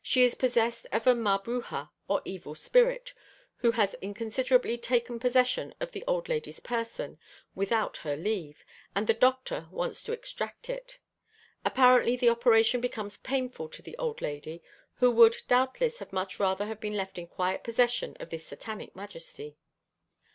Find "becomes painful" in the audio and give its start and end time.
12.80-13.68